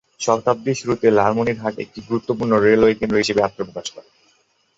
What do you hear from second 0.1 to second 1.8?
শতাব্দীর শুরুতে লালমনিরহাট